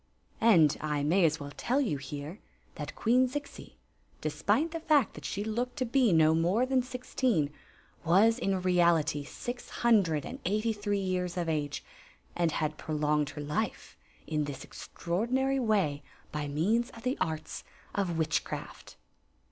[0.41, 2.39] And I may as well tell you here
[2.73, 3.75] that Queen Zixi,
[4.19, 7.53] despite the fact that she looked to be no more than sixteen,
[8.03, 11.83] was in reality six hundred and eighfy three years of age,
[12.35, 13.95] and had prolonged her life
[14.25, 17.63] in diis ex traordinary way by means of the arts
[17.93, 18.95] of witchcraft.